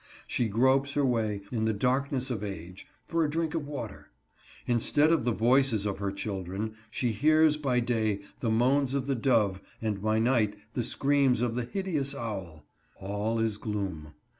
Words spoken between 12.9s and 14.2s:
All is gloom.